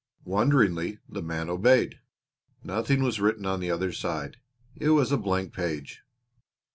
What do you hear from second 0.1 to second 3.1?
Wonderingly the man obeyed. Nothing